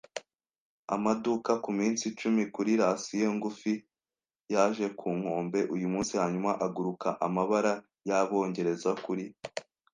amaduka 0.95 1.51
kuminsi 1.65 2.03
icumi 2.11 2.43
kuri 2.55 2.71
rasiyo 2.81 3.29
ngufi, 3.37 3.73
yaje 4.53 4.87
ku 4.99 5.07
nkombe 5.17 5.59
uyumunsi 5.73 6.13
hanyuma 6.21 6.51
aguruka 6.65 7.07
amabara 7.27 7.73
yabongereza 8.09 8.91
kuri 9.05 9.25